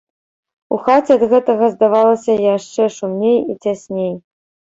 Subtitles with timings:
[0.75, 4.13] У хаце ад гэтага здавалася яшчэ шумней і цясней.